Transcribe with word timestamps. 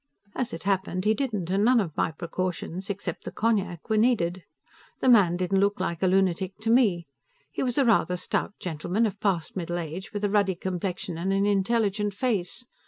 As 0.33 0.51
it 0.51 0.63
happened, 0.63 1.05
he 1.05 1.13
didn't, 1.13 1.51
and 1.51 1.63
none 1.63 1.79
of 1.79 1.95
my 1.95 2.09
precautions 2.11 2.89
except 2.89 3.23
the 3.23 3.31
cognac 3.31 3.87
were 3.87 3.97
needed. 3.97 4.41
The 4.99 5.07
man 5.09 5.37
didn't 5.37 5.59
look 5.59 5.79
like 5.79 6.01
a 6.01 6.07
lunatic 6.07 6.53
to 6.61 6.71
me. 6.71 7.05
He 7.51 7.61
was 7.61 7.77
a 7.77 7.85
rather 7.85 8.17
stout 8.17 8.53
gentleman, 8.59 9.05
of 9.05 9.19
past 9.19 9.55
middle 9.55 9.77
age, 9.77 10.11
with 10.11 10.23
a 10.23 10.29
ruddy 10.31 10.55
complexion 10.55 11.19
and 11.19 11.31
an 11.31 11.45
intelligent 11.45 12.15
face. 12.15 12.65